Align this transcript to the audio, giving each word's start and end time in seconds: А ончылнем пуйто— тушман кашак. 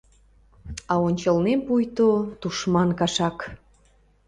А 0.91 0.93
ончылнем 1.07 1.59
пуйто— 1.67 2.09
тушман 2.41 2.89
кашак. 2.99 3.37